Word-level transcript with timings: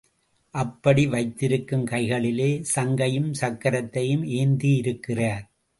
அப்படி 0.55 1.07
வைத்திருக்கும் 1.07 1.85
கைகளிலே 1.85 2.49
சங்கையும் 2.63 3.31
சக்கரத்தையும் 3.41 4.25
ஏந்தியிருக்கிறார். 4.41 5.45